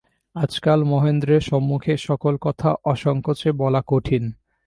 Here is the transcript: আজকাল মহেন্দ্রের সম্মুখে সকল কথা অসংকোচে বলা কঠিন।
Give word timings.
আজকাল 0.35 0.79
মহেন্দ্রের 0.83 1.41
সম্মুখে 1.41 1.93
সকল 1.97 2.33
কথা 2.41 2.69
অসংকোচে 2.85 3.49
বলা 3.51 3.81
কঠিন। 3.87 4.23